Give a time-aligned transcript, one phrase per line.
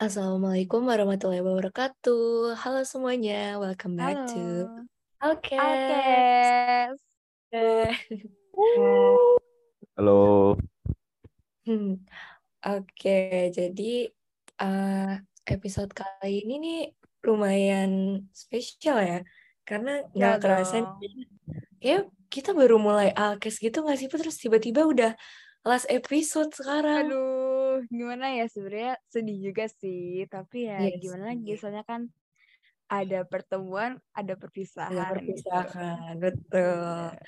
[0.00, 2.56] Assalamualaikum warahmatullahi wabarakatuh.
[2.56, 4.64] Halo semuanya, welcome back to
[5.20, 5.36] Halo.
[5.36, 5.60] Alkes.
[5.60, 6.96] Alkes.
[10.00, 10.56] Halo.
[11.68, 12.00] Hmm,
[12.64, 14.08] Oke, jadi
[14.64, 16.80] uh, episode kali ini nih
[17.28, 19.20] lumayan spesial ya,
[19.68, 20.96] karena Ya nggak kerasa
[21.76, 25.12] ya kita baru mulai Alkes gitu nggak sih, terus tiba-tiba udah
[25.60, 27.12] last episode sekarang.
[27.12, 27.49] Aduh,
[27.88, 32.10] gimana ya sebenarnya sedih juga sih, tapi ya Iya gimana lagi soalnya kan
[32.90, 34.90] ada pertemuan, ada Ada perpisahan
[35.22, 35.46] gitu.
[35.46, 37.14] perpisahan, betul.
[37.14, 37.22] Iya.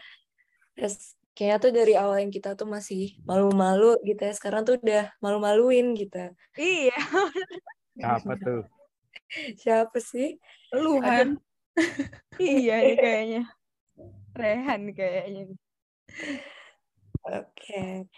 [0.75, 0.97] Terus
[1.33, 5.95] kayaknya tuh dari awal yang kita tuh masih malu-malu gitu ya, sekarang tuh udah malu-maluin
[5.95, 6.35] gitu.
[6.59, 6.99] Iya,
[8.03, 8.67] Apa tuh?
[9.63, 10.37] Siapa sih?
[10.75, 11.39] Lu Han.
[12.43, 13.43] iya nih kayaknya.
[14.35, 15.43] Rehan kayaknya.
[17.23, 18.09] Oke.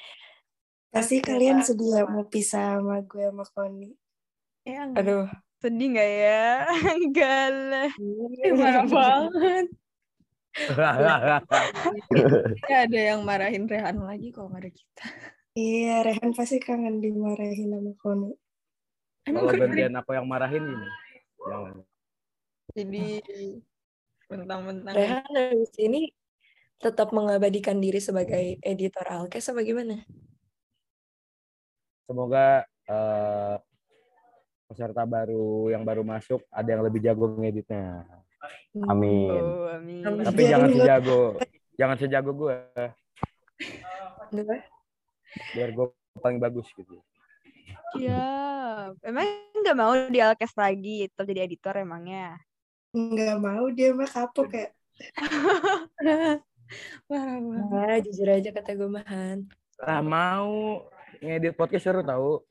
[0.95, 1.75] Pasti kalian Kak.
[1.75, 3.91] sedih ya mau pisah sama gue sama Koni.
[4.63, 5.27] Ya, Aduh,
[5.59, 6.71] sedih nggak ya?
[7.03, 7.91] Enggak lah.
[8.55, 9.67] Marah banget.
[12.71, 15.07] Ya ada yang marahin Rehan lagi kalau nggak ada kita.
[15.59, 18.31] Iya, Rehan pasti kangen dimarahin sama Koni.
[19.27, 20.89] Kalau gantian aku yang marahin ini.
[21.43, 21.75] Jangan.
[22.71, 23.07] Jadi
[24.31, 26.15] mentang-mentang Rehan habis ini
[26.79, 30.07] tetap mengabadikan diri sebagai editor Alkes apa gimana?
[32.05, 33.57] Semoga eh,
[34.69, 38.05] peserta baru yang baru masuk ada yang lebih jago ngeditnya.
[38.91, 39.41] Amin.
[39.41, 40.03] Oh, amin.
[40.03, 41.21] Tapi jangan sejago,
[41.81, 42.57] jangan sejago gue,
[45.55, 45.87] biar gue
[46.21, 47.01] paling bagus gitu.
[47.97, 48.93] Iya.
[49.01, 52.37] Emang nggak mau di Alkes lagi, tetap jadi editor emangnya.
[52.95, 54.71] nggak mau dia mah kapok kayak
[57.11, 57.71] Parah banget.
[57.71, 59.39] Nah, jujur aja kata gue mahan.
[59.83, 60.87] Ah mau
[61.21, 62.43] ngedit podcast seru tahu.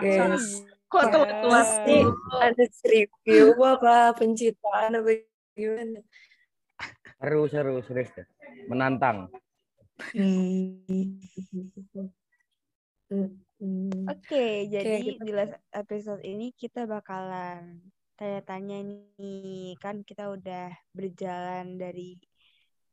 [0.00, 2.02] Guys, kok telat-telat sih?
[2.40, 5.10] Ada review apa pencitraan apa
[5.54, 6.00] gimana?
[7.20, 8.26] Seru seru serius deh.
[8.66, 9.28] Menantang.
[10.16, 10.80] Hmm.
[13.10, 13.28] Hmm.
[13.60, 14.08] Hmm.
[14.08, 17.84] Oke, jadi kita- di last episode ini kita bakalan
[18.16, 18.80] tanya-tanya
[19.20, 19.76] nih.
[19.76, 22.16] Kan kita udah berjalan dari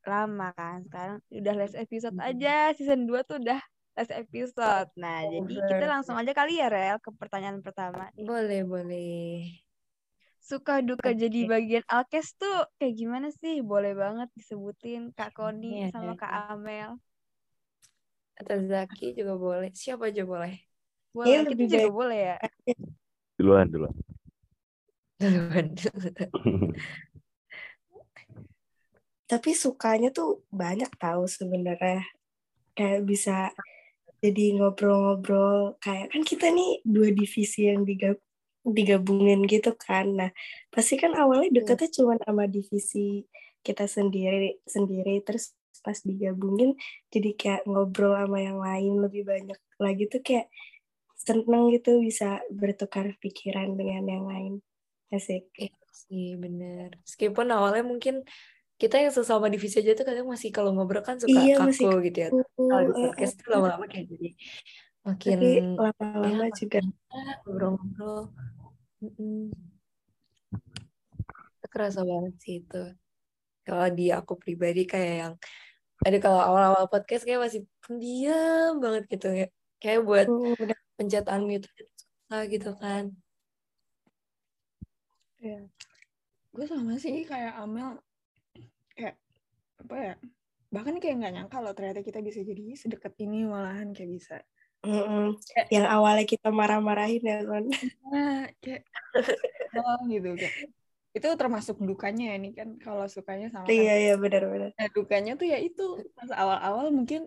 [0.04, 0.84] lama kan.
[0.84, 2.76] Sekarang udah last episode aja.
[2.76, 3.64] Season 2 tuh udah
[3.98, 4.90] last episode.
[4.94, 8.14] Nah, jadi kita langsung aja kali ya, Rel, ke pertanyaan pertama.
[8.14, 9.58] Boleh, boleh.
[10.38, 11.20] Suka duka Oke.
[11.20, 13.60] jadi bagian Alkes tuh kayak gimana sih?
[13.60, 15.92] Boleh banget disebutin Kak Koni Iya.
[15.92, 16.96] sama Kak Amel.
[18.38, 19.74] Atau Zaki juga boleh.
[19.74, 20.62] Siapa aja boleh.
[21.12, 22.38] Boleh, kita lebih juga baik- boleh ya.
[23.36, 23.96] Duluan duluan.
[25.18, 25.66] Duluan.
[29.28, 32.08] tapi sukanya tuh banyak tahu sebenarnya.
[32.72, 33.52] Kayak bisa
[34.24, 38.18] jadi ngobrol-ngobrol kayak kan kita nih dua divisi yang digab
[38.68, 40.12] digabungin gitu kan.
[40.12, 40.32] Nah,
[40.74, 43.24] pasti kan awalnya deketnya cuma sama divisi
[43.64, 46.74] kita sendiri sendiri terus pas digabungin
[47.14, 50.48] jadi kayak ngobrol sama yang lain lebih banyak lagi tuh kayak
[51.16, 54.54] seneng gitu bisa bertukar pikiran dengan yang lain.
[55.12, 55.48] Asik.
[55.56, 56.96] Iya sih, bener.
[57.04, 58.24] Meskipun awalnya mungkin
[58.78, 61.86] kita yang sesama divisi aja tuh kadang masih kalau ngobrol kan suka Iya, kaku masih
[62.06, 62.30] gitu ya.
[62.30, 64.30] Kalau di uh, podcast tuh lama-lama kayak jadi
[65.02, 65.40] makin
[65.74, 66.80] lama-lama ya, juga
[67.42, 68.22] ngobrol-ngobrol.
[71.58, 72.84] Itu kerasa banget sih itu.
[73.66, 75.34] Kalau di aku pribadi kayak yang
[76.06, 79.48] ada kalau awal-awal podcast kayak masih pendiam banget gitu ya.
[79.82, 80.54] Kayak buat uh,
[81.02, 83.10] pencet unmute itu susah gitu kan.
[86.58, 88.02] gue sama sih kayak Amel
[89.78, 90.16] apa ya
[90.68, 94.38] bahkan kayak nggak nyangka loh ternyata kita bisa jadi sedekat ini malahan kayak bisa.
[94.86, 95.34] Mm-mm.
[95.74, 97.66] yang awalnya kita marah-marahin ya kan
[98.14, 98.86] nah kayak
[99.74, 100.70] oh, gitu kayak
[101.18, 103.74] itu termasuk dukanya ya ini kan kalau sukanya sama kan.
[103.74, 107.26] iya iya benar-benar Nah, dukanya tuh ya itu pas awal-awal mungkin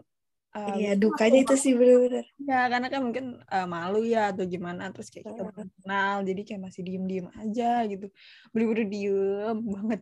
[0.54, 2.22] uh, iya dukanya itu sih benar-benar.
[2.38, 6.40] Ya, karena kan mungkin uh, malu ya atau gimana terus kayak kita belum kenal jadi
[6.46, 8.06] kayak masih diem-diem aja gitu.
[8.54, 10.00] Bener-bener diem banget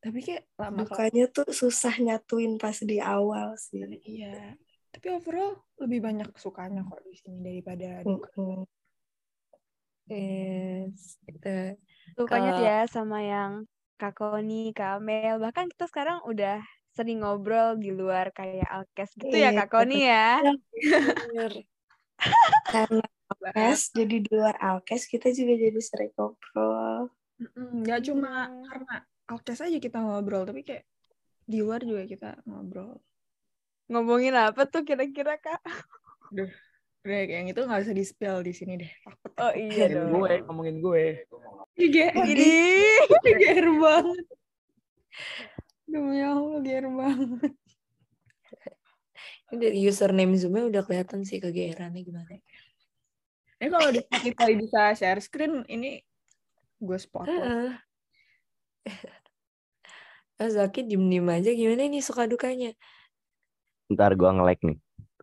[0.00, 3.84] tapi kayak lama dukanya tuh susah nyatuin pas di awal sih.
[4.00, 4.56] Iya.
[4.90, 8.32] Tapi overall lebih banyak sukanya kok di sini daripada duka.
[8.34, 8.64] Mm-mm.
[10.10, 11.78] Yes, gitu.
[12.18, 13.52] Sukanya Kalau- ya sama yang
[14.00, 15.38] Kak Koni, Kak Amel.
[15.38, 16.58] Bahkan kita sekarang udah
[16.90, 20.40] sering ngobrol di luar kayak Alkes gitu ya Iya, Kak Koni ya.
[22.66, 27.12] Karena Alkes jadi di luar Alkes kita juga jadi sering ngobrol.
[27.40, 28.96] Mm-mm, nggak cuma karena
[29.30, 30.82] Alkes aja kita ngobrol tapi kayak
[31.46, 32.98] di luar juga kita ngobrol
[33.90, 35.58] Ngomongin apa tuh kira-kira Kak?
[36.30, 36.46] Udah,
[37.26, 38.92] yang itu nggak usah di spill di sini deh.
[39.02, 39.32] Takut.
[39.42, 40.10] Oh iya Ngomongin dong.
[40.14, 41.04] gue, ngomongin gue.
[41.74, 42.54] GR, Ini
[43.18, 44.26] GR banget.
[45.90, 47.52] Demi Allah, GR banget.
[49.74, 52.30] Username Zoom-nya udah kelihatan sih kegeerannya gimana.
[53.58, 55.98] Ini kalau di Spotify bisa share screen, ini
[56.78, 57.26] gue spot.
[57.26, 57.74] Heeh.
[60.40, 62.72] Ah, Zaki diem-diem aja gimana nih suka dukanya?
[63.92, 64.78] Ntar gua nge-like nih.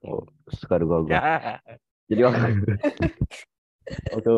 [0.05, 1.11] Oh, suka duka gua.
[1.17, 1.21] Ya.
[2.13, 2.45] Jadi waktu,
[4.13, 4.35] waktu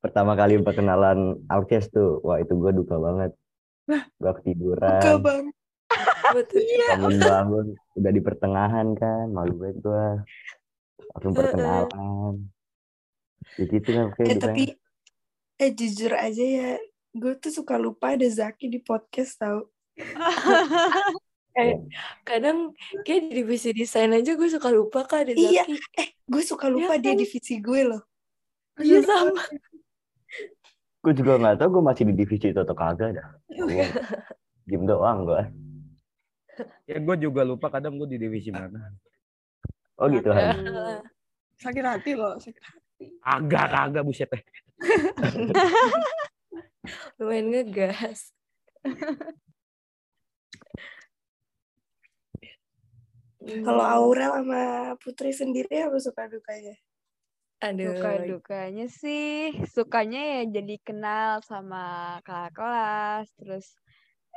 [0.00, 3.36] pertama kali perkenalan Alkes tuh, wah itu gua duka banget.
[4.16, 5.54] Gua ketiduran, Suka banget.
[6.40, 6.64] Betul.
[6.64, 7.66] bangun-bangun,
[8.00, 10.24] udah di pertengahan kan, malu banget gua.
[11.12, 12.34] Langsung perkenalan.
[13.60, 14.64] Ya gitu kan kayak Eh tapi
[15.60, 16.70] eh jujur aja ya,
[17.12, 19.68] gue tuh suka lupa ada Zaki di podcast tau.
[21.52, 21.76] Kayak
[22.28, 22.72] kadang
[23.04, 25.68] kayak di divisi desain aja gue suka lupa kak ada Iya.
[25.68, 25.76] Zaki.
[26.00, 27.18] Eh gue suka lupa Iya dia kan?
[27.20, 28.02] divisi gue loh.
[28.80, 29.42] Iya sama.
[31.02, 33.28] Gue juga nggak tahu gue masih di divisi itu atau kagak dah.
[33.52, 33.86] Gua
[34.62, 35.42] Diem doang gua.
[36.86, 38.94] Ya gue juga lupa kadang gue di divisi mana.
[39.98, 41.02] Oh gitu Han.
[41.58, 43.04] Sakit hati loh, sakit hati.
[43.22, 44.42] Agak agak buset eh.
[47.18, 48.30] Lumayan ngegas.
[53.42, 54.62] Kalau Aurel sama
[55.02, 56.74] Putri sendiri apa suka dukanya?
[57.62, 57.86] Aduh.
[57.90, 61.82] Suka dukanya sih, sukanya ya jadi kenal sama
[62.26, 63.66] kakak kelas, terus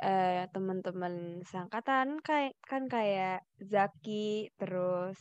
[0.02, 5.18] eh, teman-teman seangkatan kayak kan kayak Zaki, terus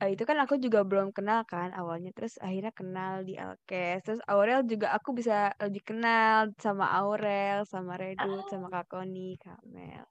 [0.00, 4.20] eh, itu kan aku juga belum kenal kan awalnya, terus akhirnya kenal di Alkes, terus
[4.28, 10.04] Aurel juga aku bisa lebih kenal sama Aurel, sama Redut, sama Kak Koni, Kak Mel.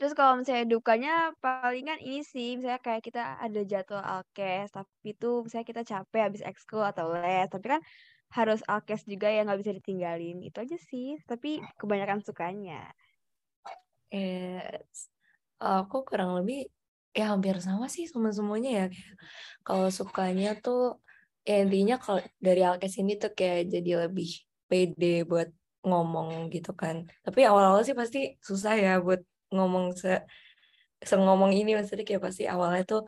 [0.00, 1.12] Terus kalau misalnya dukanya
[1.44, 6.40] palingan ini sih, misalnya kayak kita ada jadwal alkes, tapi itu misalnya kita capek habis
[6.40, 7.84] ekskul atau les, tapi kan
[8.32, 10.40] harus alkes juga ya nggak bisa ditinggalin.
[10.40, 12.88] Itu aja sih, tapi kebanyakan sukanya.
[14.08, 14.64] Eh,
[15.60, 16.72] aku kurang lebih
[17.12, 18.86] ya hampir sama sih sama semuanya ya.
[19.66, 20.96] Kalau sukanya tuh
[21.44, 24.28] ya intinya kalau dari Alkes ini tuh kayak jadi lebih
[24.64, 25.52] pede buat
[25.84, 27.04] ngomong gitu kan.
[27.20, 29.20] Tapi awal-awal sih pasti susah ya buat
[29.54, 30.20] ngomong se
[31.16, 33.02] ngomong ini maksudnya kayak pasti awalnya tuh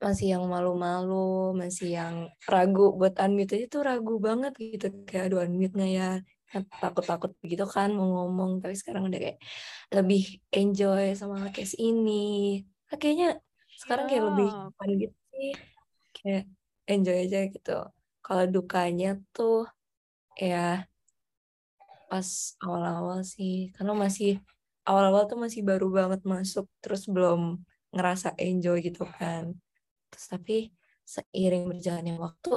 [0.00, 2.14] masih yang malu-malu, masih yang
[2.48, 4.86] ragu buat unmute aja tuh ragu banget gitu.
[5.08, 6.08] Kayak aduh unmute nggak ya?
[6.82, 9.38] Takut-takut begitu kan mau ngomong tapi sekarang udah kayak
[9.94, 10.22] lebih
[10.56, 12.60] enjoy sama case ini.
[12.90, 13.28] Nah, kayaknya
[13.80, 14.68] sekarang kayak lebih Oh.
[14.76, 15.50] fun gitu sih.
[16.16, 16.44] Kayak
[16.90, 17.78] enjoy aja gitu.
[18.24, 19.68] Kalau dukanya tuh
[20.36, 20.88] ya
[22.10, 22.28] pas
[22.64, 24.42] awal-awal sih karena masih
[24.90, 27.62] awal-awal tuh masih baru banget masuk terus belum
[27.94, 29.54] ngerasa enjoy gitu kan.
[30.10, 30.56] Terus tapi
[31.06, 32.52] seiring berjalannya waktu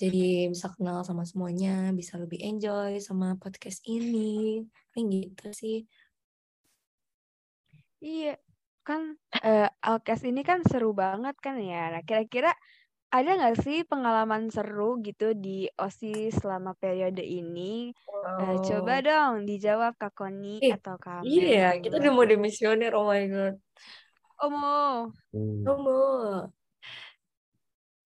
[0.00, 4.64] jadi bisa kenal sama semuanya bisa lebih enjoy sama podcast ini.
[4.96, 5.78] Kayak gitu sih.
[8.00, 8.40] Iya,
[8.80, 11.92] kan eh, alkes ini kan seru banget kan ya.
[11.92, 12.56] Nah, kira-kira
[13.10, 17.90] ada nggak sih pengalaman seru gitu di OSIS selama periode ini?
[18.40, 19.02] Eh, coba Oh.
[19.02, 23.54] dong dijawab Kak Koni Ih, atau Kak iya kita udah mau demisioner oh my god
[24.40, 25.10] Omo.
[25.34, 25.64] Hmm.
[25.66, 26.04] oh mau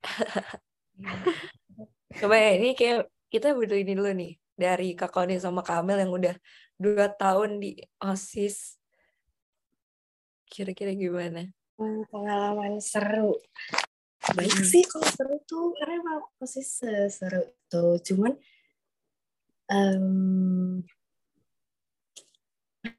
[2.21, 6.13] coba ya ini kayak kita butuh ini dulu nih dari Kak Koni sama Kamel yang
[6.15, 6.35] udah
[6.79, 8.79] dua tahun di OSIS
[10.49, 13.35] kira-kira gimana Hmm, pengalaman seru.
[14.33, 18.01] Baik sih kalau seru tuh karena emang posisi seru tuh.
[18.01, 18.33] Cuman
[19.69, 20.81] em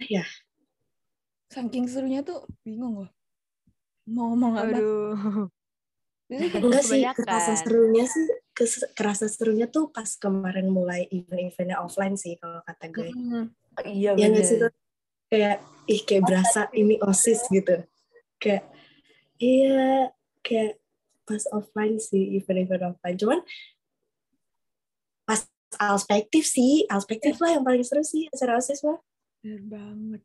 [0.06, 0.26] ya
[1.50, 3.12] Saking serunya tuh bingung loh.
[4.06, 4.78] Mau ngomong apa?
[4.78, 5.50] Aduh.
[6.30, 8.26] enggak sih kerasa serunya sih
[8.98, 13.10] kerasa serunya tuh pas kemarin mulai event-eventnya offline sih kalau kata gue.
[13.14, 13.46] Hmm.
[13.86, 14.72] iya Ya nggak sih tuh
[15.30, 17.86] kayak ih kayak berasa ini osis gitu.
[18.42, 18.68] Kayak
[19.38, 20.82] iya kayak
[21.26, 23.18] pas offline sih event-event offline.
[23.18, 23.40] Cuman
[25.26, 25.42] pas
[25.76, 29.02] perspektif sih, perspektif lah yang paling seru sih acara osis mah.
[29.42, 30.22] Bener banget.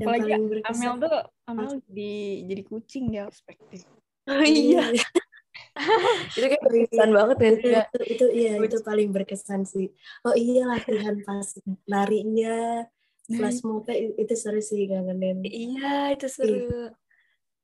[0.00, 0.30] Yang Apalagi
[0.64, 2.12] Amel tuh, Amel di
[2.48, 3.84] jadi kucing dia perspektif.
[4.26, 4.88] oh iya.
[6.36, 7.48] Itu kayak berkesan banget ya.
[7.52, 7.82] Itu, Tia.
[7.84, 9.92] itu, itu iya itu paling berkesan sih.
[10.24, 11.48] Oh iya latihan pas
[11.84, 12.88] narinya
[13.28, 16.92] flash mob itu seru sih ngangenin iya itu seru.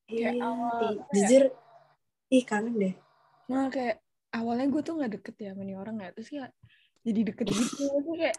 [0.08, 0.32] Iya.
[0.36, 0.40] ih,
[1.12, 1.52] jujur
[2.28, 2.94] ih kangen deh
[3.48, 6.12] Nah kayak awalnya gue tuh gak deket ya sama nih orang ya.
[6.12, 6.50] Terus kayak
[7.00, 7.64] jadi deket gitu.
[7.80, 8.36] Terus kayak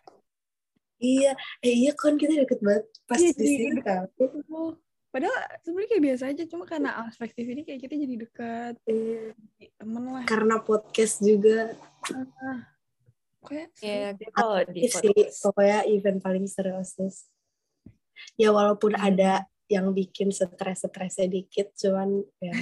[1.00, 3.88] iya eh iya kan kita deket banget pas Iya, di sini deket.
[3.88, 4.77] kan gitu.
[5.10, 9.34] padahal sebenarnya kayak biasa aja cuma karena perspektif ini kayak kita jadi dekat Iya.
[9.75, 11.74] temen lah Karena podcast juga.
[12.13, 12.60] Ah,
[13.41, 15.36] kayak Ya, kalau di Iya podcast.
[15.41, 17.25] pokoknya event paling seru OSIS.
[18.36, 19.08] Ya walaupun Hmm.
[19.08, 19.31] ada
[19.65, 22.53] yang bikin stres-stresnya dikit, cuman ya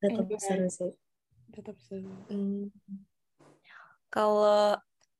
[0.00, 0.40] tetap Enjoy.
[0.40, 0.92] seru sih.
[1.54, 2.70] tetap seru Hmm.
[4.10, 4.74] Kalau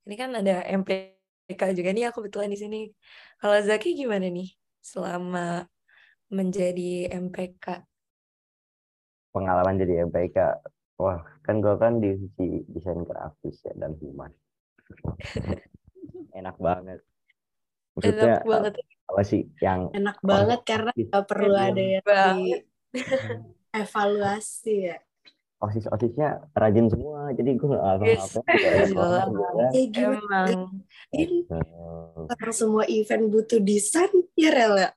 [0.07, 2.81] ini kan ada MPK juga nih, aku kebetulan di sini.
[3.39, 4.51] Kalau Zaki gimana nih
[4.83, 5.63] selama
[6.31, 7.67] menjadi MPK?
[9.31, 10.39] Pengalaman jadi MPK.
[10.99, 14.35] Wah, kan gue kan divisi desain grafis ya dan humas.
[16.39, 16.99] Enak banget.
[17.95, 18.73] Maksudnya Enak banget.
[19.11, 22.05] apa sih yang Enak banget karena nggak perlu Enak ada yang
[22.39, 22.39] di
[23.75, 24.99] evaluasi ya.
[25.61, 28.33] osis-osisnya rajin semua, jadi gue nggak apa Yes.
[28.97, 29.29] Gila.
[29.77, 30.39] Ya gimana?
[30.49, 30.73] Emang.
[32.33, 34.91] Karena semua event butuh desain, ya rel ya?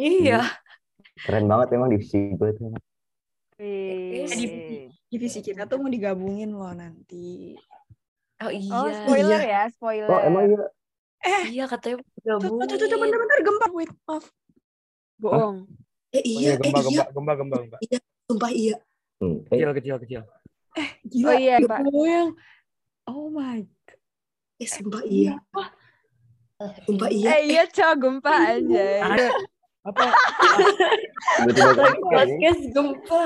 [0.00, 0.40] Iya.
[1.20, 2.72] Keren banget emang divisi gue tuh.
[3.60, 4.24] Wih.
[4.24, 4.76] Eh, divisi,
[5.12, 7.54] divisi kita tuh mau digabungin loh nanti
[8.42, 8.72] Oh iya.
[8.74, 10.08] Oh, spoiler ya, spoiler.
[10.10, 10.64] Oh emang iya?
[11.48, 13.00] Iya katanya tuh tuh tuh, tuh, tuh, gabungin.
[13.00, 14.24] bentar-bentar gempa wait maaf
[15.20, 15.56] Bohong.
[16.14, 17.76] Eh Oh iya, iya, eh gempa, iya, gempa, gempa, gempa, gempa.
[18.30, 18.76] sumpah iya.
[19.18, 20.22] Hmm, eh, Kecil, kecil, kecil.
[21.10, 21.78] gila Oh iya, Pak.
[21.86, 22.28] goyang
[23.10, 23.98] oh my god
[24.62, 25.34] Eh sumpah iya.
[26.86, 27.28] Sumpah iya.
[27.34, 28.86] Eh iya, cowok gempa aja.
[29.10, 29.26] Ada
[29.84, 30.06] apa?
[31.50, 31.98] gempa, ya.
[32.06, 33.22] podcast gempa.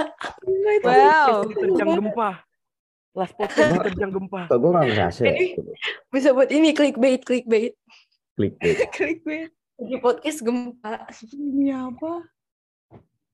[0.81, 1.45] Wow.
[1.45, 2.31] Diterjang gempa.
[3.13, 4.41] Last podcast diterjang gempa.
[4.49, 5.37] Kok gue nggak ngerasa ya?
[6.09, 7.77] Bisa buat ini clickbait, clickbait.
[8.35, 8.57] Klik
[9.23, 11.05] gue Di podcast gempa.
[11.37, 12.25] ini apa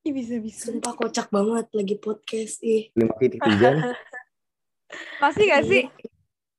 [0.04, 2.60] Ih, bisa bisa Sumpah kocak banget lagi podcast.
[2.60, 3.70] Ih, Lima titik tiga,
[5.22, 5.84] Pasti gak sih?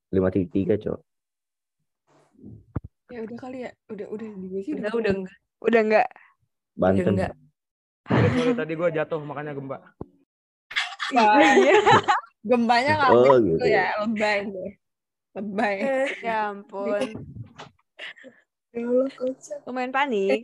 [0.09, 0.99] lima titik tiga cok.
[3.05, 5.37] ya udah kali ya udah udah di gue sih Udah, udah enggak.
[5.61, 6.07] Udah enggak?
[6.09, 7.05] Udah Banten.
[7.13, 7.31] enggak.
[8.05, 9.77] Sorry, sorry, tadi gue jatuh makanya gempa.
[11.13, 11.73] Iya.
[12.49, 13.65] gembanya nggak Oh gitu gitu.
[13.65, 14.71] ya lebay deh
[15.33, 15.75] lebay
[16.21, 17.01] Ya ampun.
[18.73, 19.57] ya Allah kocak.
[19.65, 20.41] Lumayan panik.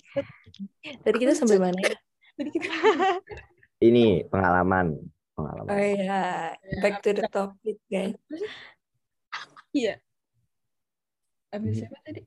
[1.01, 1.95] Tadi kita sampai mana ya?
[2.37, 2.69] Jadi kita
[3.81, 5.73] Ini pengalaman, Oh pengalaman.
[5.73, 6.53] iya,
[6.85, 8.13] back to the topic guys.
[9.73, 9.97] iya
[11.49, 11.79] abis Hmm.
[11.83, 12.21] siapa tadi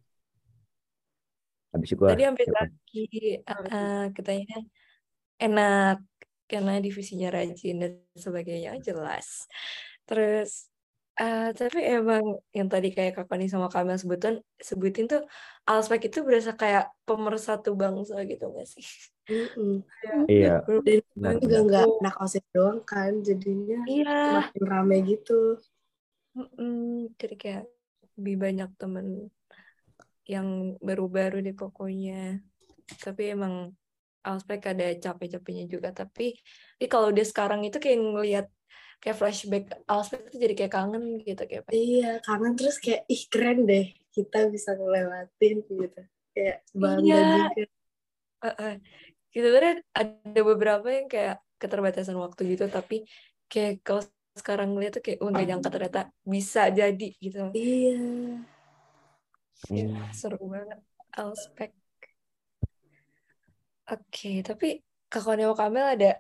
[1.75, 2.09] Habis itu gue.
[2.11, 3.05] Tadi sampai lagi
[3.51, 4.57] uh, katanya
[5.43, 5.99] enak
[6.47, 9.47] karena divisinya rajin dan sebagainya Oh, jelas.
[10.07, 10.71] Terus
[11.15, 15.23] eh tapi emang yang tadi kayak Kak Koni sama Kamil sebutin sebutin tuh
[15.63, 18.83] aspek itu berasa kayak pemersatu bangsa gitu gak sih?
[20.29, 20.61] Iya.
[20.69, 24.45] Dan Benar, juga nggak anak osis doang kan, jadinya Iya.
[24.45, 25.57] makin rame gitu.
[26.37, 27.09] Mm-mm.
[27.17, 27.65] Jadi kayak
[28.21, 29.07] lebih banyak temen
[30.29, 32.43] yang baru-baru deh pokoknya.
[33.01, 33.73] Tapi emang
[34.25, 35.89] aspek ada capek-capeknya juga.
[35.97, 36.37] Tapi,
[36.93, 38.47] kalau udah sekarang itu kayak ngelihat
[39.03, 43.65] kayak flashback aspek itu jadi kayak kangen gitu kayak Iya, kangen terus kayak ih keren
[43.67, 46.01] deh kita bisa ngelewatin gitu.
[46.35, 47.23] Kayak bangga Iya.
[47.55, 47.65] juga.
[48.45, 48.75] Heeh.
[49.35, 53.03] Gitu kan ada beberapa yang kayak keterbatasan waktu gitu tapi
[53.51, 54.03] kayak kalau
[54.35, 57.51] sekarang ngeliat tuh kayak oh nggak nyangka ternyata bisa jadi gitu.
[57.55, 57.99] Iya.
[59.71, 59.97] Hmm.
[60.13, 60.79] Seru banget
[61.15, 61.71] aspek.
[63.85, 64.81] Oke, tapi
[65.13, 66.11] Kak Koneo Kamel ada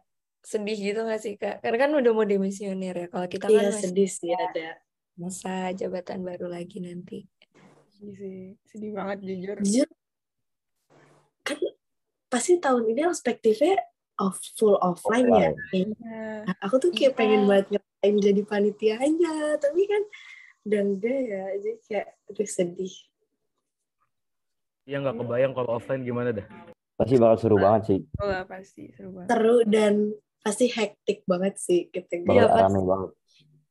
[0.45, 1.65] sedih gitu gak sih Kak?
[1.65, 3.07] Karena kan udah mau demisioner ya.
[3.09, 4.77] Kalau kita kan Iya masih sedih sih ada.
[5.17, 7.25] masa jabatan baru lagi nanti.
[7.99, 9.89] Iya sih sedih banget jujur Jujur,
[11.47, 11.59] kan
[12.29, 13.79] pasti tahun ini perspektifnya
[14.19, 15.51] off full offline, ya.
[15.55, 15.91] Offline.
[15.97, 16.23] Iya.
[16.45, 17.19] Nah, aku tuh kayak Iya.
[17.19, 20.03] pengen banget ngerasain jadi panitianya, tapi kan
[20.65, 22.95] udah enggak ya, jadi kayak aduh sedih.
[24.85, 26.47] Ya nggak kebayang kalau offline gimana dah.
[26.95, 28.01] Pasti bakal seru banget sih.
[28.21, 29.95] Lah pasti seru banget Seru dan
[30.45, 32.21] pasti hektik banget sih kita.
[32.21, 33.11] Iya, Bakal pas- rame banget.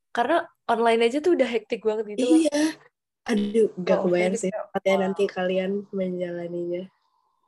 [0.10, 2.25] Karena online aja tuh udah hektik banget gitu.
[2.44, 2.62] Iya.
[3.24, 4.50] Aduh, gak Oh, kebayang sih.
[4.51, 4.98] wow.
[5.00, 6.89] nanti kalian menjalaninya.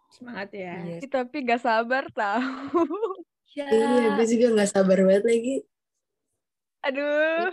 [0.07, 1.03] semangat ya Iya.
[1.03, 2.85] Ih, Tapi gak sabar tahu.
[3.51, 3.67] Ya.
[3.67, 5.55] Iya, gue juga gak sabar banget lagi.
[6.81, 7.49] Aduh.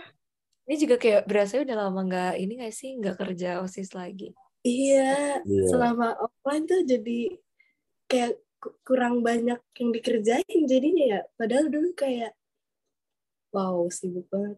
[0.63, 4.31] Ini juga kayak berasa udah lama nggak ini nggak sih nggak kerja osis lagi.
[4.63, 5.67] Iya, Iya.
[5.67, 7.35] selama offline tuh jadi
[8.05, 8.39] kayak
[8.81, 11.21] kurang banyak yang dikerjain jadinya ya.
[11.35, 12.31] Padahal dulu kayak
[13.51, 14.57] wow sibuk banget.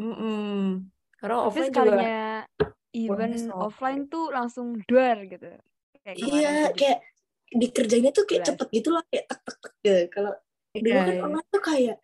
[0.00, 0.88] Mm-mm.
[1.20, 2.20] Karena Tapi offline juga sekalinya
[2.90, 5.52] event sama offline tuh langsung duar gitu.
[6.00, 6.98] Kayak Iya, di- kayak
[7.50, 8.48] dikerjainnya tuh kayak Jelas.
[8.56, 10.00] cepet gitu loh, kayak tek tek tek gitu.
[10.10, 10.32] Kalau
[10.72, 11.22] dulu Iya, kan iya.
[11.22, 11.96] online tuh kayak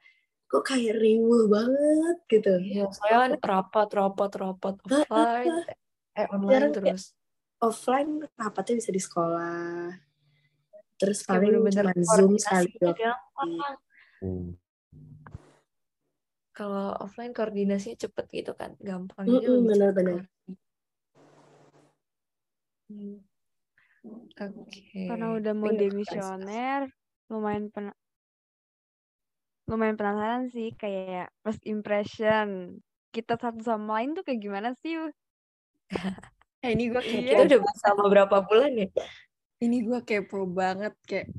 [0.47, 2.53] kok kayak riuh banget gitu.
[2.61, 5.57] Iya, saya kan rapat, rapat, rapat offline,
[6.15, 7.03] eh online kayak- terus.
[7.57, 9.97] Offline rapatnya bisa di sekolah.
[10.97, 12.73] Terus Kayak paling bener-bener cuma zoom sekali.
[14.21, 14.57] Hmm.
[16.51, 20.21] Kalau offline koordinasinya cepet gitu kan, gampang lebih cepet benar-benar.
[20.25, 20.53] koordinasi.
[22.87, 23.17] Hmm.
[24.39, 25.05] Oke.
[25.11, 26.81] Karena udah mau nggak demisioner,
[27.29, 27.93] lumayan pena
[29.67, 32.79] lumayan penasaran sih kayak first impression
[33.11, 34.95] kita satu sama lain tuh kayak gimana sih?
[36.65, 37.31] Eh, ini gue Kita Iya.
[37.37, 37.47] kepo.
[37.47, 38.89] udah bersama berapa bulan ya?
[39.57, 41.33] Ini gue kepo banget kayak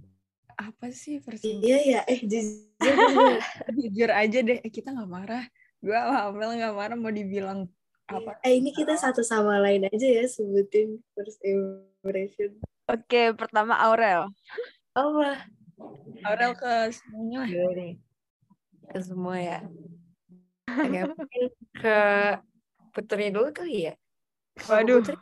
[0.57, 2.57] apa sih versi Iya ya, eh jujur
[3.77, 5.45] jujur aja deh eh, kita nggak marah
[5.77, 7.69] gue Amel nggak marah mau dibilang
[8.09, 12.55] apa Eh ini kita satu sama lain aja ya sebutin first impression.
[12.87, 14.31] Oke, pertama Aurel.
[14.95, 15.43] Allah.
[16.23, 17.91] Aurel ke semuanya lah.
[18.87, 19.59] Ke semua ya.
[20.71, 21.43] Oke, mungkin
[21.75, 21.99] ke
[22.95, 23.93] Putri dulu kali ya.
[24.71, 25.03] Waduh.
[25.03, 25.19] Putri,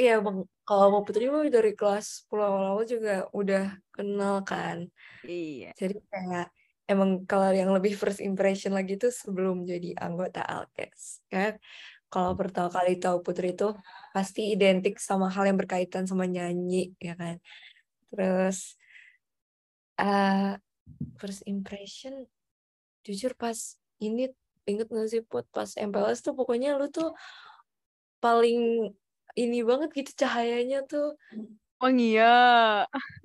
[0.00, 0.38] iya bang.
[0.66, 4.86] Kalau mau Putri mah dari kelas 10 awal-awal juga udah kenal kan.
[5.24, 5.72] Iya.
[5.74, 6.46] Jadi kayak
[6.86, 11.24] emang kalau yang lebih first impression lagi tuh sebelum jadi anggota Alkes.
[11.32, 11.58] Kan
[12.06, 13.74] kalau pertama kali tahu Putri itu
[14.14, 17.42] pasti identik sama hal yang berkaitan sama nyanyi ya kan.
[18.12, 18.78] Terus
[19.96, 20.60] eh
[21.16, 22.28] first impression
[23.00, 23.56] jujur pas
[24.02, 24.28] ini
[24.66, 27.14] inget gak sih Put pas MPLS tuh pokoknya lu tuh
[28.18, 28.90] paling
[29.36, 31.06] ini banget gitu cahayanya tuh.
[31.82, 32.24] Oh iya.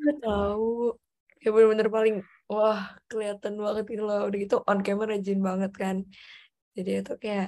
[0.06, 0.96] Gak tahu.
[1.42, 2.16] Ya bener-bener paling
[2.52, 4.28] wah kelihatan banget gitu loh.
[4.28, 5.98] Udah gitu on camera rajin banget kan.
[6.76, 7.48] Jadi itu kayak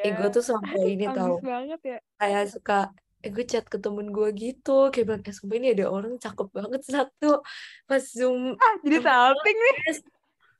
[0.00, 1.98] eh gue tuh sampai ini tahu Bagus banget ya.
[2.20, 2.78] kayak suka
[3.20, 4.70] eh gue chat ke temen gue gitu.
[4.94, 7.44] Kayak bilang eh sumpah ini ada orang cakep banget satu.
[7.84, 9.76] Pas zoom Ah, jadi salting nih.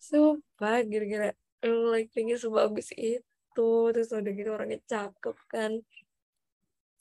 [0.00, 1.28] sumpah gara-gara
[1.64, 3.68] lightingnya sebagus itu.
[3.94, 5.72] Terus udah gitu orangnya cakep kan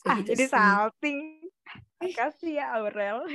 [0.07, 0.51] Ah, gitu jadi sih.
[0.51, 1.19] salting.
[1.99, 3.27] Makasih ya Aurel.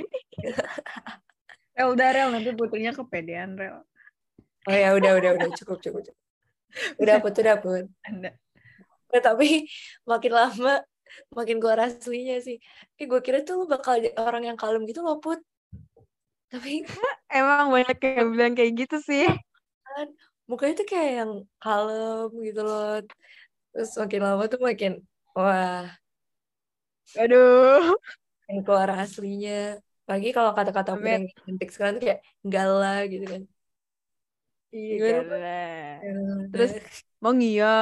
[1.77, 3.83] Rel udah Rel nanti putrinya kepedean Rel
[4.65, 6.15] oh ya udah udah udah cukup cukup, cukup.
[6.97, 8.31] udah put udah put anda
[9.13, 9.63] Nah, tapi
[10.03, 10.83] makin lama
[11.31, 12.59] makin gue aslinya sih.
[12.99, 15.39] Eh gue kira tuh lu bakal jadi orang yang kalem gitu loh Put.
[16.51, 16.83] Tapi
[17.31, 19.23] Emang banyak yang bilang kayak gitu sih.
[19.87, 20.11] kan
[20.51, 21.31] mukanya tuh kayak yang
[21.63, 22.99] kalem gitu loh.
[23.71, 24.91] Terus makin lama tuh makin
[25.31, 25.87] wah
[27.13, 27.95] Aduh.
[28.45, 29.81] makin keluar aslinya.
[30.05, 31.09] Lagi kalau kata-kata Amin.
[31.09, 33.41] yang cantik sekarang tuh kayak gala gitu kan.
[34.75, 35.61] Iya, gala.
[36.53, 36.71] Terus
[37.23, 37.75] mau iya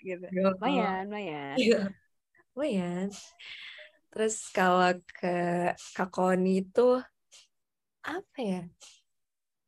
[0.00, 0.26] gitu.
[0.32, 1.56] Lumayan, lumayan.
[1.60, 1.78] Iya.
[2.56, 3.08] Lumayan.
[4.08, 5.36] Terus kalau ke
[5.92, 6.98] Kak Koni itu
[8.08, 8.62] apa ya?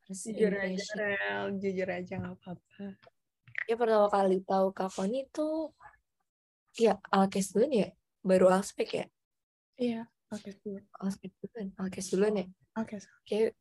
[0.09, 0.83] First jujur aja.
[0.97, 2.99] Rel jujur aja nggak apa-apa
[3.69, 5.71] Ya pertama kali tahu Kak Koni itu
[6.75, 7.89] ya Alkes duluan ya?
[8.21, 9.05] Baru Alspek ya?
[9.81, 11.67] iya oke dulu Alspek duluan.
[11.81, 12.45] Alkes duluan ya?
[12.77, 13.57] oke Kayak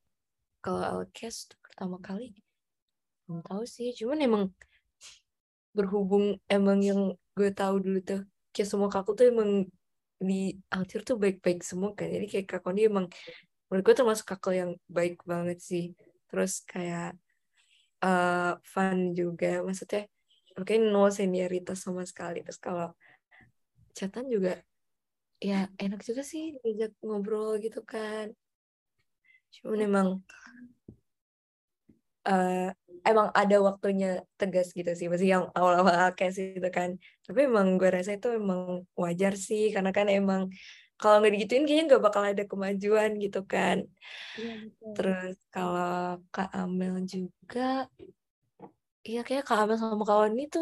[0.60, 2.36] kalau Alkes tuh pertama kali
[3.24, 3.94] belum tahu sih.
[3.96, 4.44] Cuman emang
[5.70, 8.20] berhubung emang yang gue tahu dulu tuh
[8.50, 9.50] kayak semua kakak tuh emang
[10.20, 12.10] di Altir tuh baik-baik semua kan.
[12.10, 13.06] Jadi kayak Kak Koni emang
[13.70, 15.96] menurut gue termasuk kakak yang baik banget sih.
[16.28, 17.16] Terus kayak
[18.04, 19.64] eh fun juga.
[19.64, 20.04] Maksudnya
[20.58, 22.44] mungkin no senioritas sama sekali.
[22.44, 22.92] Terus kalau
[23.96, 24.60] chatan juga
[25.40, 28.30] ya enak juga sih diajak ngobrol gitu kan.
[29.50, 30.08] Cuman emang
[32.28, 32.70] eh
[33.08, 35.08] emang ada waktunya tegas gitu sih.
[35.08, 37.00] Masih yang awal-awal kayak itu kan.
[37.24, 39.72] Tapi emang gue rasa itu emang wajar sih.
[39.72, 40.52] Karena kan emang
[41.00, 43.88] kalau nggak digituin kayaknya nggak bakal ada kemajuan gitu kan.
[44.36, 44.92] Iya betul.
[44.92, 47.88] Terus kalau Kak Amel juga
[49.00, 50.60] iya kayak Kak Amel sama kawan itu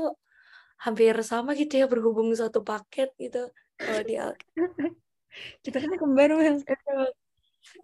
[0.78, 3.50] hampir sama gitu ya berhubung satu paket gitu
[3.82, 4.38] kalau di Al-
[5.64, 6.58] kita kan kembar emang,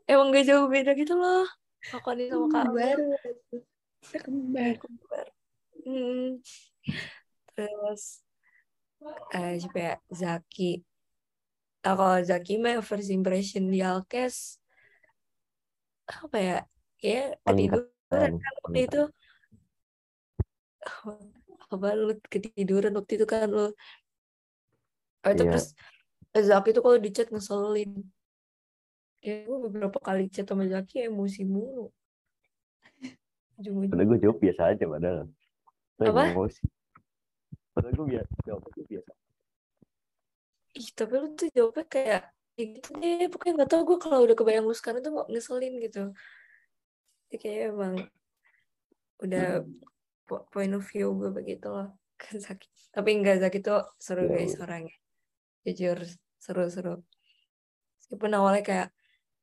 [0.06, 1.46] emang gak jauh beda gitu loh
[1.84, 3.04] Kak Koni sama Kak baru.
[4.00, 5.26] kita kembar kembar.
[5.84, 6.40] Hmm.
[7.52, 8.24] Terus
[9.36, 9.94] eh siapa ya?
[10.08, 10.80] Zaki.
[11.84, 14.56] Nah, kalau Zaki mah first impression di Alkes
[16.08, 16.58] apa ya?
[16.96, 18.30] Ketiduran Peningkatan.
[18.40, 19.02] kan waktu itu.
[21.72, 23.72] Apa lu ketiduran waktu itu kan lu.
[25.24, 25.56] Oh, itu Iya.
[25.56, 25.66] terus
[26.34, 28.04] Zaki tuh kalau di chat ngeselin.
[29.24, 31.88] Ya, gue beberapa kali chat sama Zaki emosi mulu.
[33.56, 35.24] Padahal gue jawab biasa aja padahal.
[35.96, 36.22] Saya Apa?
[36.34, 36.64] emosi.
[37.72, 39.12] Padahal gue biasa jawab gue biasa.
[40.74, 42.22] Ih, tapi lu tuh jawabnya kayak
[42.54, 46.10] ya gitu deh, pokoknya gak tau gue kalau udah kebayang lu sekarang tuh ngeselin gitu.
[47.30, 47.94] Jadi kayak emang
[49.22, 49.93] udah po-
[50.26, 52.66] point of view gue begitu loh ke Zaki.
[52.94, 54.96] Tapi enggak, Zaki tuh seru Ya guys orangnya.
[55.64, 55.98] Jujur,
[56.38, 57.02] seru-seru.
[58.00, 58.88] Meskipun awalnya kayak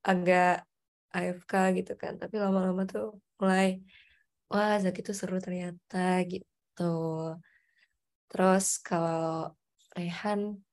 [0.02, 0.66] agak
[1.12, 3.84] AFK gitu kan tapi lama-lama tuh mulai
[4.48, 6.84] wah Zaki tuh seru ternyata gitu
[8.32, 9.52] terus kalau
[9.92, 10.64] Rehan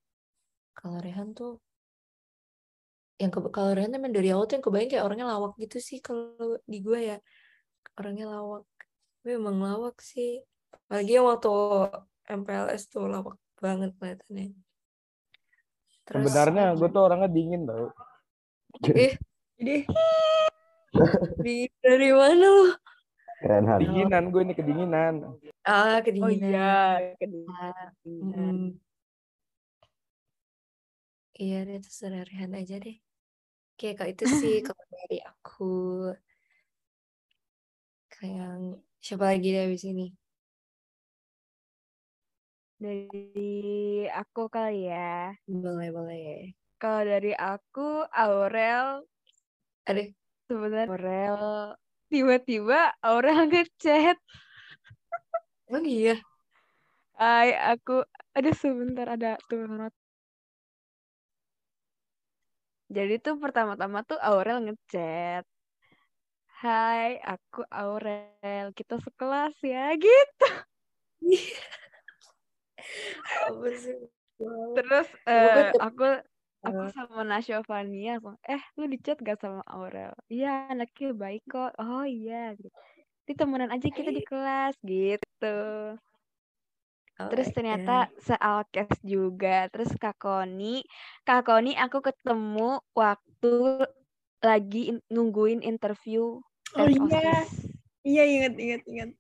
[0.79, 1.59] kalau Rehan tuh
[3.19, 5.99] yang ke, kalau Rehan emang dari awal tuh yang kebayang kayak orangnya lawak gitu sih
[5.99, 7.19] kalau di gue ya
[7.99, 8.65] orangnya lawak
[9.23, 11.51] gue emang lawak sih apalagi yang waktu
[12.29, 14.47] MPLS tuh lawak banget kelihatannya
[16.07, 17.93] Terus, sebenarnya gue tuh orangnya dingin tau
[18.95, 19.15] eh
[19.59, 19.77] jadi
[21.45, 22.69] di dari mana lo
[23.39, 23.71] Keren.
[23.71, 25.15] Kedinginan gue ini kedinginan.
[25.63, 26.51] Ah, Oh kedinginan.
[26.51, 27.55] iya, kedinginan.
[27.55, 28.67] Ah, mm.
[31.39, 32.99] Iya deh, terserah Rehan aja deh.
[33.79, 35.65] Kayak kalau itu sih kalau dari aku.
[38.11, 40.05] Kayak siapa lagi deh abis ini?
[42.83, 43.51] Dari
[44.21, 45.35] aku kali ya.
[45.63, 46.55] Boleh, boleh.
[46.83, 47.89] Kalau dari aku,
[48.23, 48.87] Aurel
[49.89, 50.03] Ada
[50.49, 51.77] sebenarnya Aurel
[52.11, 54.17] tiba-tiba Aurel ngechat.
[55.71, 56.15] Oh iya.
[57.21, 57.95] Hai, aku
[58.39, 59.93] ada sebentar ada tuh not.
[62.97, 65.45] Jadi tuh pertama-tama tuh Aurel ngechat.
[66.63, 68.67] Hai, aku Aurel.
[68.79, 70.47] Kita sekelas ya, gitu.
[71.23, 71.43] Sih?
[74.39, 74.75] Wow.
[74.77, 75.09] Terus
[75.73, 76.05] cep- aku
[76.69, 80.13] aku sama Nasya Fania langsung, eh lu di chat gak sama Aurel?
[80.31, 81.71] Iya, anaknya baik kok.
[81.81, 82.71] Oh iya, gitu.
[83.29, 85.57] Di temenan aja kita di kelas gitu.
[87.21, 89.69] oh Terus my ternyata sealkes juga.
[89.73, 90.81] Terus Kak Koni,
[91.27, 93.55] Kak Koni aku ketemu waktu
[94.49, 96.39] lagi in- nungguin interview
[96.77, 97.47] Oh iya,
[98.05, 99.11] iya inget inget inget.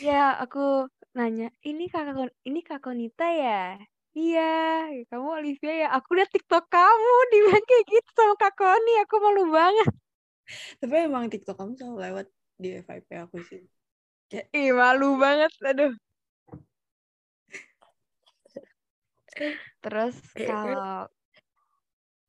[0.00, 0.58] Ya, aku
[1.16, 3.76] nanya, ini kakak ini Kak Konita ya?
[4.18, 4.40] Iya,
[5.10, 5.88] kamu Olivia ya?
[5.96, 9.88] Aku liat TikTok kamu, dibilang kayak gitu sama Kak Koni, aku malu banget.
[10.80, 12.26] Tapi emang TikTok kamu selalu lewat
[12.58, 13.62] di FYP aku sih.
[14.30, 15.92] Kayak Ih, malu banget, aduh.
[19.82, 21.08] Terus kalau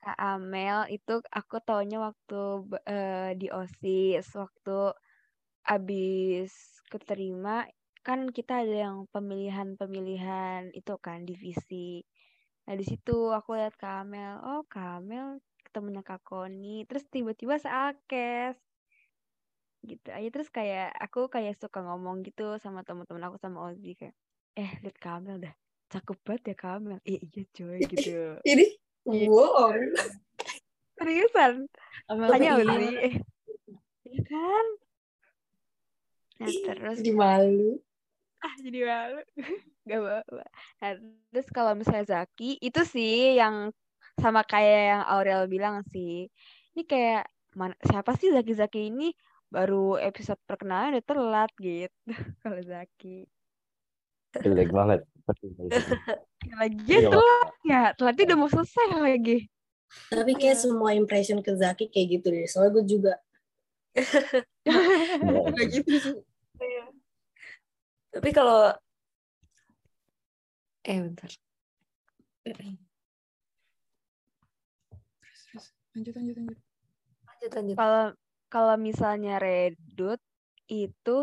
[0.04, 2.42] Kak Amel itu aku taunya waktu
[2.88, 4.96] eh, di OSIS, waktu
[5.76, 6.52] abis
[6.92, 7.68] keterima
[8.08, 12.02] kan kita ada yang pemilihan-pemilihan itu kan divisi.
[12.66, 15.28] Nah di situ aku lihat Kak Amel, oh Kak Amel
[15.68, 18.58] ketemunya Kak Koni, terus tiba-tiba sealkes
[19.80, 24.16] gitu aja terus kayak aku kayak suka ngomong gitu sama teman-teman aku sama Ozi kayak
[24.60, 25.54] eh lihat Kak Amel dah
[25.88, 28.12] cakep banget ya Kak Amel iya iya coy gitu
[28.44, 28.89] Ini Iya.
[29.06, 29.78] Bohong.
[31.00, 31.54] seriusan?
[32.12, 33.16] Amel tanya Ozi eh
[34.10, 34.66] iya kan?
[36.44, 36.98] Nah terus.
[37.00, 37.80] Jadi malu.
[38.40, 39.20] ah jadi malu.
[39.90, 40.46] Gak apa-apa.
[40.84, 40.92] Nah,
[41.34, 43.74] terus kalau misalnya Zaki itu sih yang
[44.20, 46.30] sama kayak yang Aurel bilang sih.
[46.76, 47.26] Ini kayak
[47.58, 49.10] mana siapa sih Zaki Zaki ini?
[49.50, 51.90] Baru episode perkenalan udah telat gitu.
[52.46, 53.26] Kalau Zaki.
[54.46, 55.02] Jelek banget.
[56.50, 59.52] Ya, lagian Iya, telat ya telatnya udah mau selesai lagi
[60.08, 62.46] Tapi kayak semua impression ke Zaki kayak gitu deh.
[62.46, 63.14] Soalnya gue juga.
[65.58, 66.16] Kayak gitu sih.
[68.14, 68.70] Tapi kalau
[70.86, 71.30] eh bentar.
[75.94, 76.60] Lanjut lanjut lanjut.
[77.26, 77.76] Lanjut lanjut.
[77.78, 78.04] kalau
[78.50, 80.22] kalau misalnya Reddit
[80.70, 81.18] itu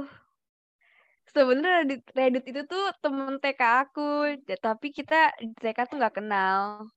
[1.37, 6.88] sebenarnya Reddit, Reddit itu tuh temen TK aku tapi kita di TK tuh nggak kenal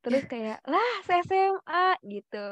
[0.00, 2.48] terus kayak lah SMA gitu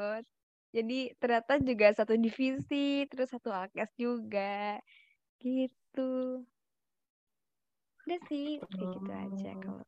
[0.76, 4.76] jadi ternyata juga satu divisi terus satu alkes juga
[5.40, 6.44] gitu
[8.06, 9.60] udah sih kayak gitu aja Oh.
[9.64, 9.84] kalau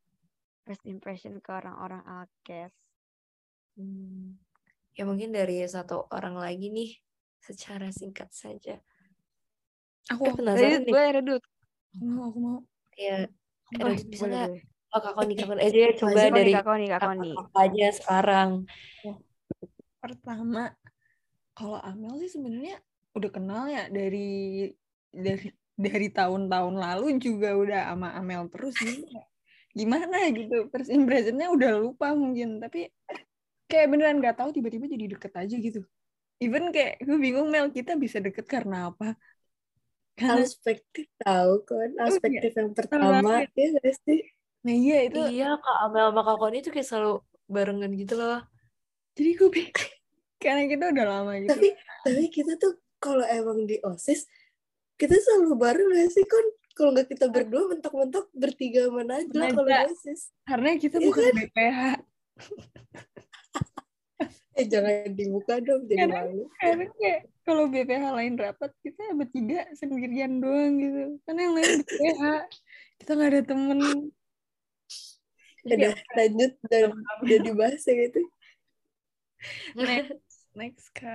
[0.64, 2.72] first impression ke orang-orang alkes
[3.78, 4.34] Hmm.
[4.98, 6.98] Ya mungkin dari satu orang lagi nih
[7.38, 8.82] secara singkat saja.
[10.12, 10.92] Aku Eh aku penasaran Reddit nih.
[10.94, 11.42] boleh Reddit
[11.98, 12.58] aku mau aku mau.
[12.98, 13.18] Ya,
[13.78, 14.50] Oh, Reddit bisa nggak?
[14.88, 17.34] Oh kakak nih kakak aja ya, coba Kakak dari nih, kakak nih, kakak nih.
[17.36, 18.50] kakak aja sekarang.
[20.00, 20.62] Pertama,
[21.52, 22.76] kalau Amel sih sebenarnya
[23.12, 24.70] udah kenal ya dari
[25.12, 29.04] dari dari tahun-tahun lalu juga udah sama Amel terus gitu.
[29.76, 32.88] Gimana gitu, first impressionnya udah lupa mungkin, tapi
[33.68, 35.80] kayak beneran nggak tahu tiba-tiba jadi deket aja gitu.
[36.40, 39.12] Even kayak gue bingung Mel kita bisa deket karena apa?
[40.18, 41.88] Perspektif tahu kan.
[41.94, 43.46] Perspektif yang pertama.
[43.54, 43.70] Ya
[44.02, 44.20] sih?
[44.58, 47.12] nah iya itu Iya kak Amel sama kak Koni tuh kayak selalu
[47.46, 48.42] barengan gitu loh.
[49.14, 49.90] jadi gue bingung.
[50.42, 51.50] karena kita udah lama gitu.
[51.54, 51.68] Tapi
[52.02, 54.26] tapi kita tuh kalau emang di OSIS
[54.98, 56.46] kita selalu bareng gak sih kon?
[56.74, 59.66] Kalau nggak kita berdua mentok-mentok bertiga mana aja kalau.
[59.66, 60.30] OSIS.
[60.46, 61.34] Karena kita Iya bukan kan?
[61.38, 61.80] BPH.
[64.58, 66.42] eh jangan dibuka dong jadi Karena- malu.
[66.58, 71.02] karena kayak kalau BPH lain rapat kita bertiga sendirian doang gitu.
[71.24, 72.22] Karena yang lain BPH
[73.00, 73.80] kita nggak ada temen.
[75.68, 76.88] Udah lanjut dan
[77.24, 78.20] udah dibahas ya gitu.
[79.78, 80.18] Next
[80.58, 81.14] next ke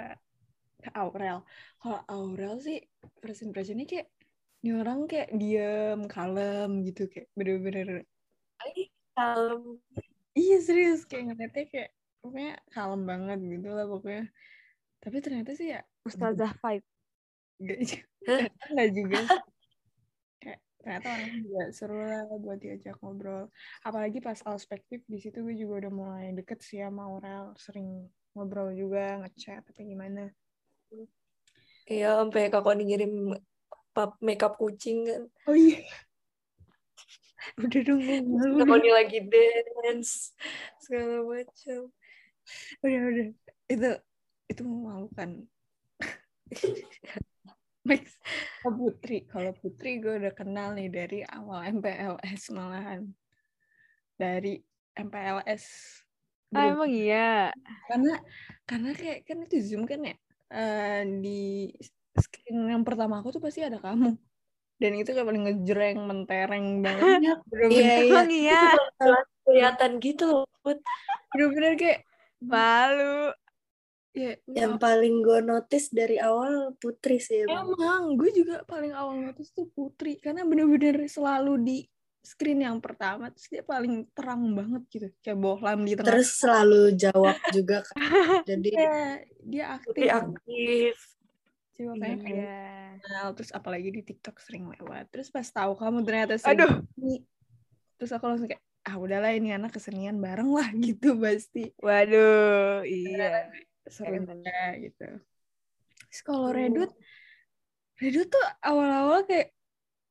[0.79, 1.43] ke Aurel.
[1.79, 2.79] Kalau Aurel sih
[3.19, 4.07] first impressionnya kayak
[4.63, 8.07] ini orang kayak diem kalem gitu kayak bener-bener
[9.13, 9.77] Kalem.
[10.33, 11.03] iya serius.
[11.05, 11.89] Kayak ngeliatnya kayak
[12.23, 14.31] pokoknya kalem banget gitu lah pokoknya
[15.03, 16.87] tapi ternyata sih ya Ustazah vibe.
[17.59, 18.87] Enggak juga.
[18.91, 19.19] Juga.
[20.39, 23.43] Kayak ternyata orang juga seru lah buat diajak ngobrol.
[23.83, 28.71] Apalagi pas perspektif di situ gue juga udah mulai deket sih sama Aurel, sering ngobrol
[28.75, 30.31] juga, ngechat apa gimana.
[31.87, 33.35] Iya, sampai kakak ngirim
[33.91, 35.23] pap makeup kucing kan.
[35.47, 35.83] Oh iya.
[37.59, 40.31] Udah dong, gue lagi dance
[40.79, 41.91] segala macam.
[42.81, 43.27] Udah, udah.
[43.69, 43.89] Itu
[44.51, 45.29] itu memalukan.
[47.89, 48.15] Next,
[48.63, 49.17] ke Putri.
[49.27, 53.11] Kalau Putri gue udah kenal nih dari awal MPLS malahan.
[54.15, 54.55] Dari
[54.95, 55.65] MPLS.
[56.53, 57.49] Ah, emang iya.
[57.89, 58.13] karena
[58.69, 60.13] karena kayak kan itu zoom kan ya
[60.53, 61.65] Eh, di
[62.13, 64.13] screen yang pertama aku tuh pasti ada kamu
[64.77, 67.01] dan itu kayak paling ngejreng mentereng banget
[67.49, 68.61] bener-bener iya iya iya.
[69.43, 70.77] Kelihatan gitu loh, Put.
[71.33, 71.99] bener-bener kayak
[72.45, 73.31] Malu.
[74.13, 77.73] ya yang paling gue notice dari awal Putri sih emang.
[77.73, 81.77] emang gue juga paling awal notice tuh Putri karena bener-bener selalu di
[82.21, 86.93] screen yang pertama terus dia paling terang banget gitu kayak bohlam di tengah terus selalu
[86.93, 87.95] jawab juga kan
[88.53, 89.01] jadi Iya,
[89.41, 90.95] dia aktif Putri aktif.
[91.73, 92.61] coba kayak Iya.
[93.01, 96.85] kenal terus apalagi di TikTok sering lewat terus pas tahu kamu ternyata sering Aduh.
[97.97, 101.71] terus aku langsung kayak ah udahlah ini anak kesenian bareng lah gitu pasti.
[101.79, 103.47] Waduh, iya.
[103.87, 105.07] seru juga gitu.
[106.11, 106.91] Terus kalau Redut
[107.97, 109.55] Redut tuh awal-awal kayak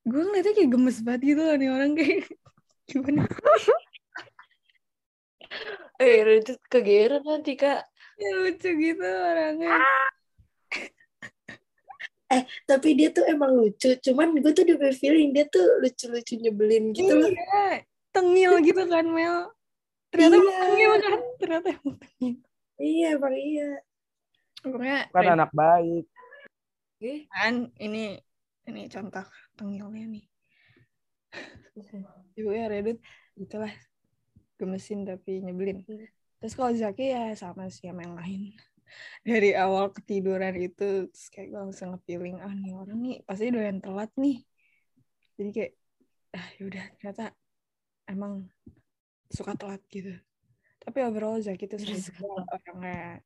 [0.03, 2.27] gue ngeliatnya kayak gemes banget gitu loh nih orang kayak
[2.91, 3.23] gimana?
[6.03, 7.87] Eh, itu kegeran nanti, Kak.
[8.19, 9.79] ya lucu gitu orangnya.
[12.67, 17.13] Tapi dia tuh emang lucu cuman gue tuh udah feeling dia tuh lucu-lucu nyebelin gitu
[17.13, 17.31] loh.
[17.31, 19.51] Iya tengil gitu kan Mel?
[20.13, 20.61] Ternyata emang Iya.
[20.63, 21.19] tengil kan?
[21.41, 22.35] Ternyata emang tengil.
[22.77, 23.69] Iya emang iya.
[24.63, 26.05] Pokoknya Kan anak baik.
[27.33, 28.21] Kan ini
[28.69, 29.27] ini contoh
[29.59, 30.25] tengilnya nih.
[32.39, 33.01] Ibu ya Reddit
[33.35, 33.73] gitulah.
[34.61, 35.83] Gemesin tapi nyebelin.
[35.83, 36.07] Hmm.
[36.39, 38.55] terus kalau Zaki ya sama sih sama yang lain.
[39.27, 43.79] Dari awal ketiduran itu terus kayak gue langsung nge-feeling ah nih orang nih pasti doyan
[43.83, 44.43] telat nih.
[45.39, 45.73] Jadi kayak
[46.35, 47.25] ah yaudah ternyata
[48.13, 48.47] emang
[49.33, 50.13] suka telat gitu
[50.83, 53.23] tapi overall Zaki Suka juga orangnya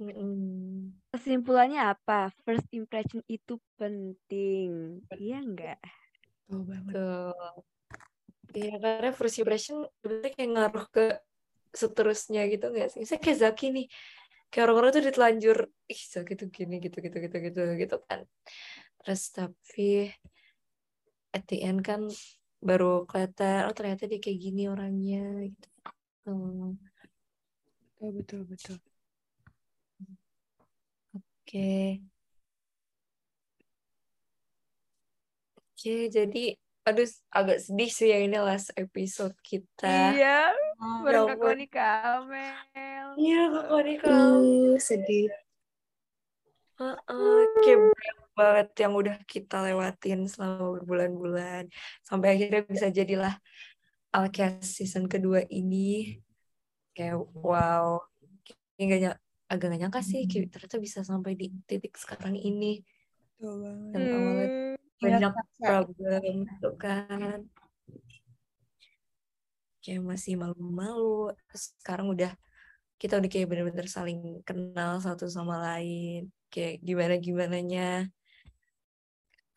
[0.00, 0.96] mm-mm.
[1.12, 2.32] Kesimpulannya apa?
[2.48, 5.04] First impression itu penting.
[5.12, 5.80] Iya enggak?
[6.48, 7.56] tuh banget Tuh.
[8.52, 11.04] Iya, karena first impression sebenarnya kayak ngaruh ke
[11.72, 13.00] seterusnya gitu nggak sih?
[13.00, 13.86] Misalnya kayak Zaki nih,
[14.52, 18.28] kayak orang-orang tuh ditelanjur, ih Zaki tuh gini, gitu, gitu, gitu, gitu, gitu kan.
[19.00, 20.12] Terus tapi
[21.32, 22.12] at the end kan
[22.62, 25.68] baru kelihatan, oh ternyata dia kayak gini orangnya, gitu.
[26.22, 26.78] Hmm,
[27.98, 28.76] betul betul betul
[31.12, 31.98] Oke.
[35.58, 36.54] Oke, jadi
[36.86, 40.14] aduh agak sedih sih ya ini last episode kita.
[40.14, 41.58] Iya, Oh, baru Ya Kak ampun.
[41.70, 43.08] Kak Amel.
[43.18, 45.30] Iya, Kak Koni kalau uh, sedih
[47.62, 51.62] kayak banyak banget yang udah kita lewatin selama berbulan-bulan.
[52.08, 53.34] Sampai akhirnya bisa jadilah
[54.16, 56.16] Alkes season kedua ini
[56.96, 58.00] kayak wow
[58.76, 59.16] kayak gak
[59.52, 62.80] agak gak nyangka sih kayak ternyata bisa sampai di titik sekarang ini.
[63.92, 65.66] Yang awalnya Hmm, banyak kerasa.
[65.66, 67.38] problem gitu kan.
[69.82, 71.34] Kayak masih malu-malu.
[71.52, 72.30] Sekarang udah
[73.00, 76.30] kita udah kayak bener-bener saling kenal satu sama lain.
[76.52, 77.82] Kayak gimana gimananya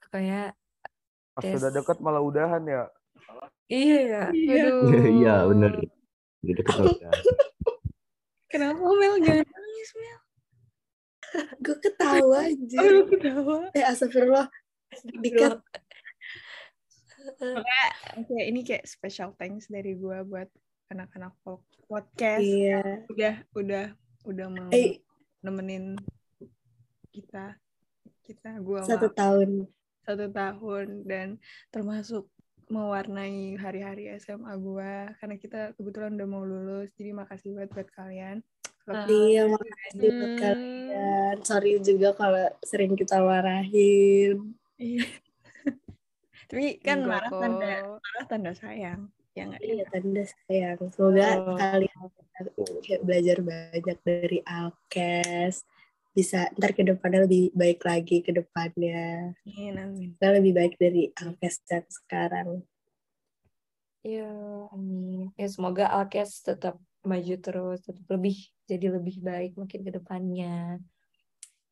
[0.10, 0.54] kayak
[1.36, 1.60] Pas Tes.
[1.60, 2.84] sudah deket malah udahan ya.
[3.68, 4.88] iya ya Aduh.
[5.04, 5.72] Iya bener.
[6.42, 7.12] Udah deket udah.
[8.48, 10.20] kenapa Mel jangan nangis Mel
[11.60, 14.48] gue ketawa aja oh ketawa eh astagfirullah
[15.20, 15.60] Dikat.
[18.16, 20.48] Oke, ini kayak special thanks dari gua buat
[20.88, 23.86] anak-anak po- podcast iya udah udah
[24.24, 25.02] udah mau eh
[25.42, 25.98] nemenin
[27.12, 27.58] kita
[28.24, 29.66] kita gua satu tahun
[30.06, 31.28] satu tahun dan
[31.74, 32.30] termasuk
[32.66, 36.90] mewarnai hari-hari SMA gua karena kita kebetulan udah mau lulus.
[36.98, 38.38] Jadi makasih banget buat kalian.
[38.86, 40.18] Uh, iya, makasih hmm.
[40.18, 41.36] buat kalian.
[41.42, 44.54] Sorry juga kalau sering kita marahin.
[44.78, 45.06] Iya.
[46.50, 49.02] Tapi kan Enggak marah tanda marah tanda sayang.
[49.36, 49.62] Ya enggak?
[49.62, 50.78] Iya, tanda sayang.
[50.94, 51.58] Semoga oh.
[51.58, 52.00] kalian
[53.04, 55.66] belajar banyak dari Alkes
[56.16, 59.36] bisa ntar ke depannya lebih baik lagi ke depannya.
[59.44, 60.10] Amin, amin.
[60.16, 62.64] Kita lebih baik dari Alkes dan sekarang.
[64.00, 64.32] Ya,
[64.72, 65.36] amin.
[65.36, 70.80] Ya semoga Alkes tetap maju terus, tetap lebih jadi lebih baik makin ke depannya.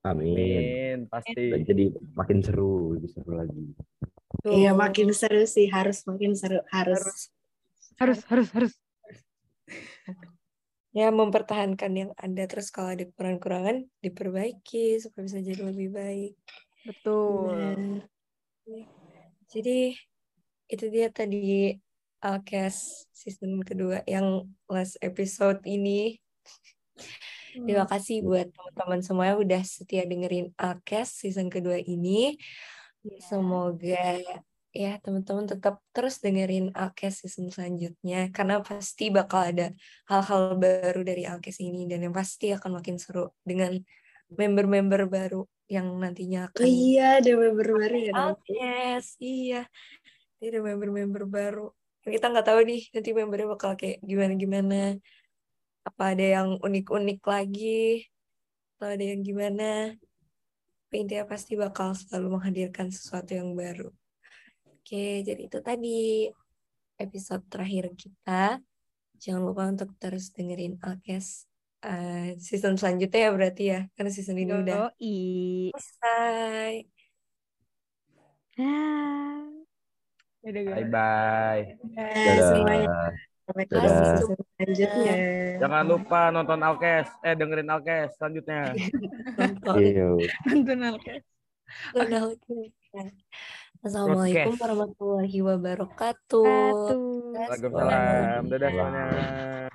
[0.04, 0.36] Amin.
[0.36, 1.00] amin.
[1.08, 1.64] Pasti.
[1.64, 3.64] Jadi makin seru, lebih seru lagi.
[4.44, 7.32] Iya, makin seru sih, harus makin seru, harus.
[7.96, 8.74] Harus, harus, harus.
[10.94, 16.34] Ya mempertahankan yang ada terus kalau ada kekurangan-kurangan diperbaiki supaya bisa jadi lebih baik.
[16.86, 17.50] Betul.
[17.50, 18.06] Nah,
[19.50, 19.98] jadi
[20.70, 21.78] itu dia tadi
[22.24, 26.22] Alkes season kedua yang last episode ini.
[27.54, 27.92] Terima hmm.
[27.92, 32.38] kasih buat teman-teman semua yang udah setia dengerin Alkes season kedua ini.
[33.04, 33.20] Iya.
[33.28, 34.24] Semoga
[34.74, 39.70] ya teman-teman tetap terus dengerin Alkes season selanjutnya karena pasti bakal ada
[40.10, 43.78] hal-hal baru dari Alkes ini dan yang pasti akan makin seru dengan
[44.34, 49.62] member-member baru yang nantinya akan oh, iya ada member baru ya Alkes iya.
[50.44, 51.72] Ada member-member baru.
[52.04, 55.00] Kita nggak tahu nih nanti membernya bakal kayak gimana-gimana.
[55.88, 58.04] Apa ada yang unik-unik lagi?
[58.76, 59.96] Atau ada yang gimana?
[60.92, 63.88] Intinya pasti bakal selalu menghadirkan sesuatu yang baru
[64.94, 66.30] Oke, jadi itu tadi
[67.02, 68.62] episode terakhir kita.
[69.18, 71.50] Jangan lupa untuk terus dengerin Alkes
[71.82, 73.80] uh, season selanjutnya ya berarti ya.
[73.98, 74.94] Karena season ini udah
[75.74, 76.86] selesai.
[80.46, 81.62] Bye bye.
[83.50, 83.98] Sampai ketemu
[84.46, 85.16] selanjutnya.
[85.58, 87.10] Jangan lupa nonton Alkes.
[87.26, 88.78] Eh dengerin Alkes selanjutnya.
[89.74, 90.06] Iya.
[90.54, 91.26] nonton Alkes.
[91.98, 92.70] Nonton Alkes.
[93.84, 94.64] Assalamualaikum Broadcast.
[94.64, 96.48] warahmatullahi wabarakatuh.
[97.36, 98.42] Waalaikumsalam.
[98.48, 99.68] Dadah semuanya.